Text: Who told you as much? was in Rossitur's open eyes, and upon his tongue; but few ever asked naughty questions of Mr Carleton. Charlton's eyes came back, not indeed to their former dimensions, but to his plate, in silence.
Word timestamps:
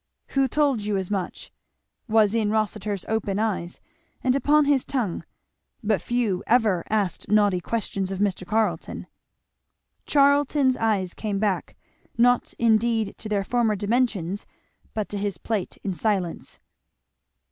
Who 0.29 0.47
told 0.47 0.81
you 0.81 0.97
as 0.97 1.11
much? 1.11 1.51
was 2.09 2.33
in 2.33 2.49
Rossitur's 2.49 3.05
open 3.07 3.37
eyes, 3.37 3.79
and 4.23 4.35
upon 4.35 4.65
his 4.65 4.83
tongue; 4.83 5.23
but 5.83 6.01
few 6.01 6.43
ever 6.47 6.83
asked 6.89 7.29
naughty 7.29 7.59
questions 7.61 8.11
of 8.11 8.17
Mr 8.17 8.43
Carleton. 8.43 9.05
Charlton's 10.07 10.75
eyes 10.75 11.13
came 11.13 11.37
back, 11.37 11.77
not 12.17 12.55
indeed 12.57 13.15
to 13.19 13.29
their 13.29 13.43
former 13.43 13.75
dimensions, 13.75 14.47
but 14.95 15.07
to 15.09 15.19
his 15.19 15.37
plate, 15.37 15.77
in 15.83 15.93
silence. 15.93 16.57